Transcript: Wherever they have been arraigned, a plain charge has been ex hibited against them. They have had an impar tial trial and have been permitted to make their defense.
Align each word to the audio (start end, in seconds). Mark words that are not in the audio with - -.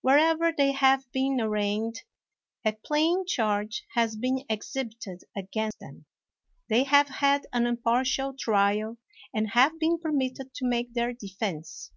Wherever 0.00 0.50
they 0.50 0.72
have 0.72 1.04
been 1.12 1.38
arraigned, 1.42 2.04
a 2.64 2.72
plain 2.72 3.26
charge 3.26 3.84
has 3.92 4.16
been 4.16 4.42
ex 4.48 4.72
hibited 4.72 5.24
against 5.36 5.78
them. 5.78 6.06
They 6.70 6.84
have 6.84 7.08
had 7.10 7.46
an 7.52 7.66
impar 7.66 8.04
tial 8.04 8.38
trial 8.38 8.96
and 9.34 9.50
have 9.50 9.78
been 9.78 9.98
permitted 9.98 10.54
to 10.54 10.66
make 10.66 10.94
their 10.94 11.12
defense. 11.12 11.90